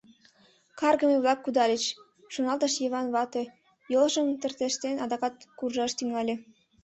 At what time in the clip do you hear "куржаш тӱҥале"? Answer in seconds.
5.57-6.35